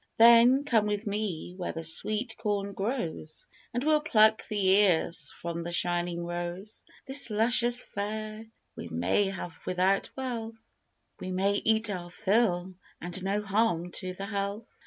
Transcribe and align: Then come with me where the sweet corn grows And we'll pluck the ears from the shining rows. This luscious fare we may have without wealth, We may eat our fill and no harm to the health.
Then 0.17 0.63
come 0.63 0.87
with 0.87 1.05
me 1.05 1.53
where 1.57 1.73
the 1.73 1.83
sweet 1.83 2.35
corn 2.37 2.73
grows 2.73 3.45
And 3.71 3.83
we'll 3.83 4.01
pluck 4.01 4.41
the 4.47 4.59
ears 4.69 5.29
from 5.29 5.61
the 5.61 5.71
shining 5.71 6.25
rows. 6.25 6.83
This 7.05 7.29
luscious 7.29 7.81
fare 7.81 8.45
we 8.75 8.89
may 8.89 9.25
have 9.25 9.59
without 9.63 10.09
wealth, 10.15 10.57
We 11.19 11.31
may 11.31 11.53
eat 11.63 11.91
our 11.91 12.09
fill 12.09 12.73
and 12.99 13.23
no 13.23 13.43
harm 13.43 13.91
to 14.01 14.15
the 14.15 14.25
health. 14.25 14.75